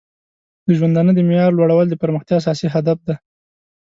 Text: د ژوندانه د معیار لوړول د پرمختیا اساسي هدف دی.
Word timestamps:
د 0.65 0.67
ژوندانه 0.77 1.11
د 1.15 1.19
معیار 1.27 1.51
لوړول 1.55 1.87
د 1.89 1.95
پرمختیا 2.01 2.35
اساسي 2.39 2.67
هدف 2.75 2.97
دی. 3.07 3.15